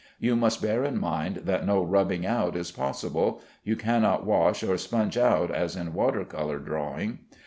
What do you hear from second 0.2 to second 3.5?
must bear in mind that no rubbing out is possible;